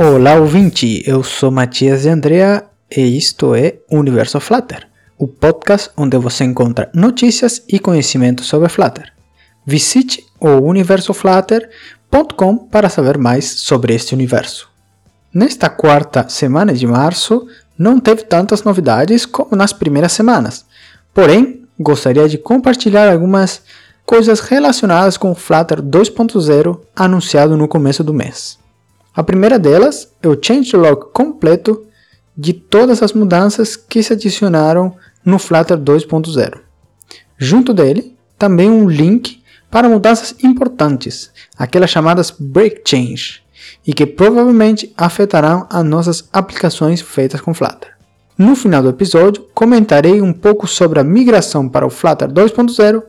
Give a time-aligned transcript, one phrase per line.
[0.00, 1.02] Olá, ouvinte!
[1.04, 4.86] Eu sou Matias de Andrea e isto é Universo Flutter,
[5.18, 9.12] o podcast onde você encontra notícias e conhecimento sobre Flutter.
[9.66, 14.70] Visite o universoflutter.com para saber mais sobre este universo.
[15.34, 20.64] Nesta quarta semana de março, não teve tantas novidades como nas primeiras semanas,
[21.12, 23.62] porém, gostaria de compartilhar algumas
[24.06, 28.58] coisas relacionadas com o Flutter 2.0 anunciado no começo do mês.
[29.18, 31.84] A primeira delas é o changelog completo
[32.36, 36.60] de todas as mudanças que se adicionaram no Flutter 2.0.
[37.36, 43.42] Junto dele, também um link para mudanças importantes, aquelas chamadas break change,
[43.84, 47.96] e que provavelmente afetarão as nossas aplicações feitas com Flutter.
[48.38, 53.02] No final do episódio, comentarei um pouco sobre a migração para o Flutter 2.0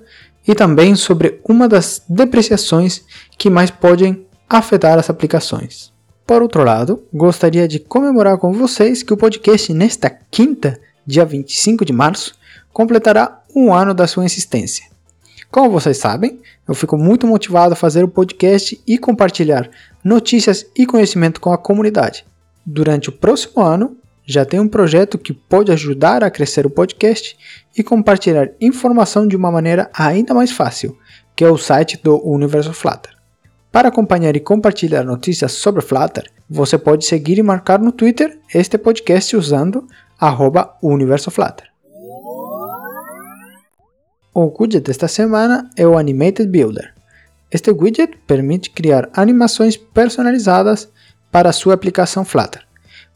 [0.47, 3.03] e também sobre uma das depreciações
[3.38, 5.98] que mais podem afetar as aplicações.
[6.30, 11.83] Por outro lado, gostaria de comemorar com vocês que o podcast nesta quinta, dia 25
[11.83, 12.35] de março,
[12.72, 14.85] completará um ano da sua existência.
[15.50, 19.72] Como vocês sabem, eu fico muito motivado a fazer o podcast e compartilhar
[20.03, 22.23] notícias e conhecimento com a comunidade.
[22.63, 27.35] Durante o próximo ano, já tenho um projeto que pode ajudar a crescer o podcast
[27.75, 30.95] e compartilhar informação de uma maneira ainda mais fácil,
[31.35, 33.19] que é o site do Universo Flutter.
[33.72, 38.80] Para acompanhar e compartilhar notícias sobre Flutter, você pode seguir e marcar no Twitter este
[38.80, 39.88] podcast usando
[40.81, 41.70] @universoflutter.
[44.34, 46.95] O widget desta semana é o Animated Builder.
[47.52, 50.90] Este widget permite criar animações personalizadas
[51.31, 52.66] para sua aplicação Flutter.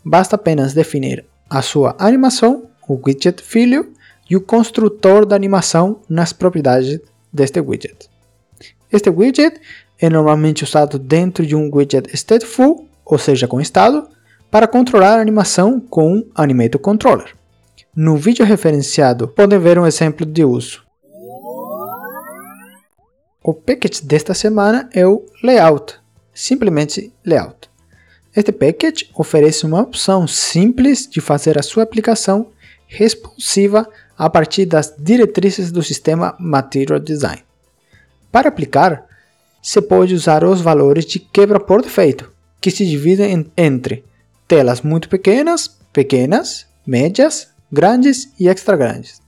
[0.06, 3.92] Basta apenas definir a sua animação, o widget filho
[4.30, 7.00] e o construtor da animação nas propriedades
[7.31, 8.08] deste widget.
[8.91, 9.59] Este widget
[10.03, 14.06] é normalmente usado dentro de um widget stateful, ou seja, com estado,
[14.52, 17.34] para controlar a animação com um Animator Controller.
[17.96, 20.84] No vídeo referenciado, podem ver um exemplo de uso.
[23.41, 25.96] O package desta semana é o Layout,
[26.34, 27.70] simplesmente Layout.
[28.35, 32.47] Este package oferece uma opção simples de fazer a sua aplicação
[32.88, 33.88] responsiva
[34.18, 37.41] a partir das diretrizes do sistema Material Design.
[38.30, 39.12] Para aplicar,
[39.63, 42.29] você pode usar os valores de quebra por defeito,
[42.59, 44.03] que se dividem entre
[44.46, 49.22] telas muito pequenas, pequenas, médias, grandes e extra grandes.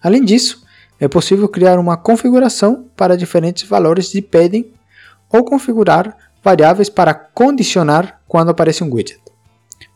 [0.00, 0.64] Além disso,
[1.00, 4.72] é possível criar uma configuração para diferentes valores de padding
[5.28, 9.20] ou configurar variáveis para condicionar quando aparece um widget.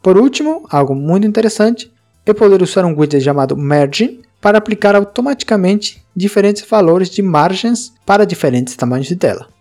[0.03, 1.93] Por último, algo muito interessante
[2.27, 8.27] é poder usar um widget chamado Merging para aplicar automaticamente diferentes valores de margens para
[8.27, 9.58] diferentes tamanhos de tela.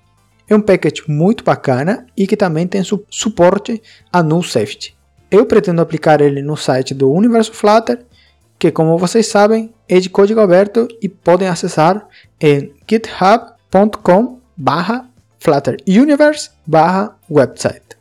[0.49, 3.81] É um package muito bacana e que também tem su suporte
[4.11, 4.95] a null safety.
[5.29, 8.05] Eu pretendo aplicar ele no site do Universo Flutter,
[8.57, 12.07] que como vocês sabem é de código aberto e podem acessar
[12.39, 15.09] em github.com barra
[15.39, 17.97] flutteruniverse barra website.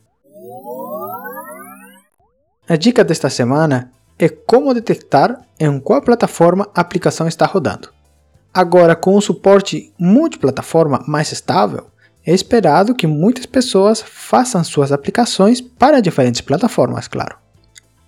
[2.69, 7.91] A dica desta semana é como detectar em qual plataforma a aplicação está rodando.
[8.53, 11.87] Agora, com o suporte multiplataforma mais estável,
[12.27, 17.37] é esperado que muitas pessoas façam suas aplicações para diferentes plataformas, claro.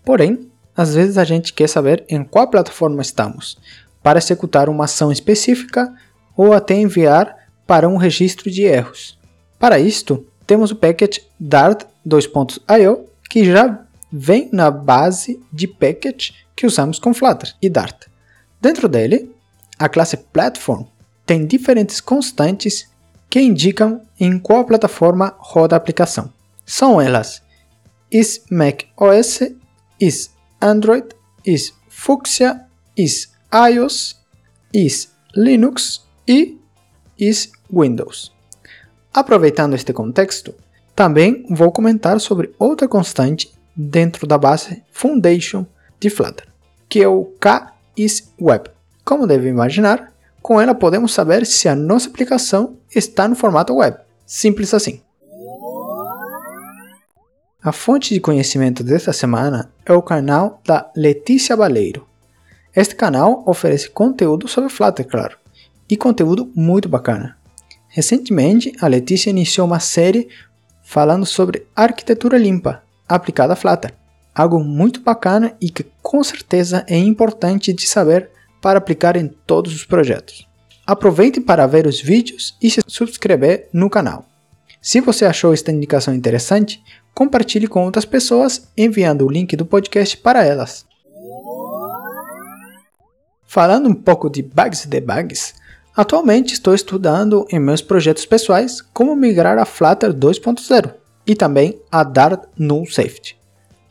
[0.04, 3.56] Porém, às vezes a gente quer saber em qual plataforma estamos
[4.02, 5.94] para executar uma ação específica
[6.36, 7.36] ou até enviar
[7.66, 9.18] para um registro de erros.
[9.58, 16.66] Para isto, temos o package Dart 2.io que já vem na base de package que
[16.66, 18.06] usamos com Flutter e Dart.
[18.60, 19.30] Dentro dele,
[19.78, 20.84] a classe Platform
[21.26, 22.88] tem diferentes constantes
[23.30, 26.32] que indicam em qual plataforma roda a aplicação.
[26.64, 27.42] São elas
[28.10, 29.40] is Mac OS,
[30.00, 30.30] is
[30.60, 31.08] Android,
[31.44, 32.66] is Fuchsia,
[32.96, 34.16] is iOS,
[34.72, 36.58] is Linux e
[37.18, 38.32] is Windows.
[39.12, 40.54] Aproveitando este contexto,
[40.94, 45.66] também vou comentar sobre outra constante dentro da base Foundation
[46.00, 46.48] de Flutter,
[46.88, 47.32] que é o
[47.96, 48.70] KISWeb.
[49.04, 53.96] Como deve imaginar, com ela podemos saber se a nossa aplicação está no formato web.
[54.26, 55.00] Simples assim.
[57.62, 62.06] A fonte de conhecimento desta semana é o canal da Letícia Baleiro.
[62.74, 65.36] Este canal oferece conteúdo sobre Flutter, claro,
[65.90, 67.36] e conteúdo muito bacana.
[67.88, 70.28] Recentemente, a Letícia iniciou uma série
[70.84, 73.92] falando sobre arquitetura limpa aplicada a Flutter,
[74.34, 78.30] algo muito bacana e que com certeza é importante de saber
[78.60, 80.46] para aplicar em todos os projetos.
[80.86, 84.24] Aproveite para ver os vídeos e se subscrever no canal.
[84.80, 86.82] Se você achou esta indicação interessante,
[87.14, 90.86] compartilhe com outras pessoas enviando o link do podcast para elas.
[93.46, 95.54] Falando um pouco de bugs e debugs,
[95.96, 100.94] atualmente estou estudando em meus projetos pessoais como migrar a Flutter 2.0
[101.26, 103.36] e também a Dart Null Safety.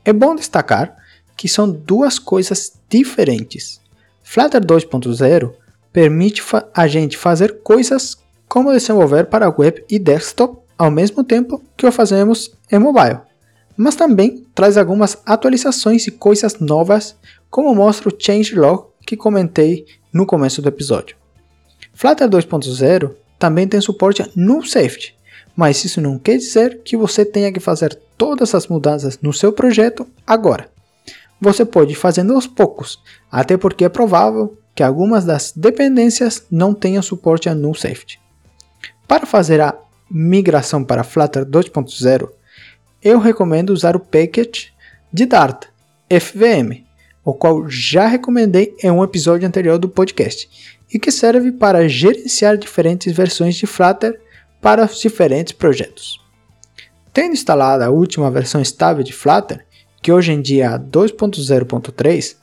[0.05, 0.95] É bom destacar
[1.35, 3.81] que são duas coisas diferentes.
[4.29, 5.53] Flutter 2.0
[5.93, 6.43] permite
[6.73, 11.91] a gente fazer coisas como desenvolver para web e desktop ao mesmo tempo que o
[11.93, 13.19] fazemos em mobile,
[13.77, 17.15] mas também traz algumas atualizações e coisas novas,
[17.49, 21.15] como mostra o changelog que comentei no começo do episódio.
[21.93, 25.15] Flutter 2.0 também tem suporte Null Safety,
[25.55, 29.53] mas isso não quer dizer que você tenha que fazer todas as mudanças no seu
[29.53, 30.69] projeto agora.
[31.39, 33.01] Você pode ir fazendo aos poucos,
[33.31, 38.19] até porque é provável que algumas das dependências não tenham suporte a Null Safety.
[39.07, 39.75] Para fazer a
[40.09, 42.29] migração para Flutter 2.0,
[43.01, 44.71] eu recomendo usar o package
[45.11, 45.65] de Dart,
[46.09, 46.85] FVM,
[47.23, 50.49] o qual já recomendei em um episódio anterior do podcast,
[50.93, 54.19] e que serve para gerenciar diferentes versões de Flutter
[54.61, 56.19] para os diferentes projetos.
[57.13, 59.65] Tendo instalado a última versão estável de Flutter,
[60.07, 62.37] que hoje em dia é 2.0.3,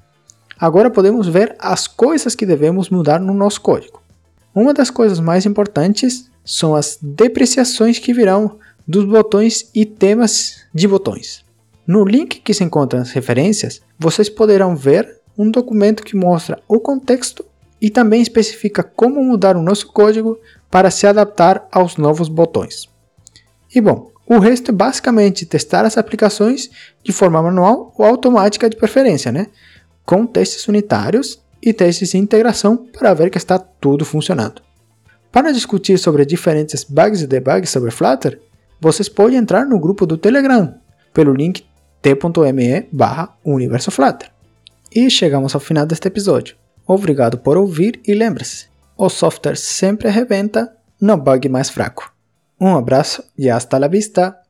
[0.61, 4.02] agora podemos ver as coisas que devemos mudar no nosso código.
[4.55, 10.87] Uma das coisas mais importantes são as depreciações que virão dos botões e temas de
[10.87, 11.43] botões.
[11.87, 16.78] No link que se encontra nas referências, vocês poderão ver um documento que mostra o
[16.78, 17.46] contexto
[17.81, 20.38] e também especifica como mudar o nosso código
[20.70, 22.93] para se adaptar aos novos botões.
[23.75, 26.71] E bom, o resto é basicamente testar as aplicações
[27.03, 29.49] de forma manual ou automática de preferência, né?
[30.05, 34.62] com testes unitários e testes de integração para ver que está tudo funcionando.
[35.32, 38.41] Para discutir sobre diferentes bugs e debugs sobre Flutter,
[38.81, 40.75] vocês podem entrar no grupo do Telegram
[41.12, 41.65] pelo link
[42.03, 44.31] t.me barra universoflutter.
[44.94, 46.55] E chegamos ao final deste episódio.
[46.87, 48.67] Obrigado por ouvir e lembre-se,
[48.97, 52.13] o software sempre arrebenta no bug mais fraco.
[52.64, 54.44] Un abrazo y hasta la vista.